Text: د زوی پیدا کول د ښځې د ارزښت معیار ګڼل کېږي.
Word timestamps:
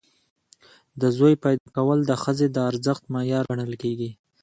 د 1.01 1.03
زوی 1.17 1.33
پیدا 1.43 1.67
کول 1.75 1.99
د 2.05 2.11
ښځې 2.23 2.47
د 2.51 2.57
ارزښت 2.69 3.03
معیار 3.13 3.43
ګڼل 3.51 3.73
کېږي. 3.83 4.11